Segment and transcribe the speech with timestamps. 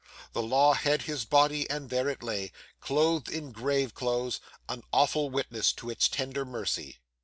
[0.33, 5.29] The law had his body; and there it lay, clothed in grave clothes, an awful
[5.29, 6.97] witness to its tender mercy.